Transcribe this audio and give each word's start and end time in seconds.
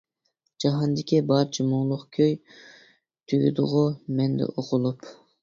جاھاندىكى 0.63 1.19
بارچە 1.31 1.65
مۇڭلۇق 1.73 2.05
كۈي، 2.17 2.33
تۈگىدىغۇ 2.63 3.85
مەندە 4.23 4.51
ئوقۇلۇپ. 4.55 5.09